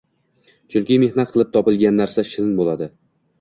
Chunki 0.75 0.97
mehnat 1.03 1.33
qilib 1.35 1.51
topilgan 1.59 2.01
narsa 2.03 2.25
shirin 2.31 2.57
bo’ladi. 2.63 2.91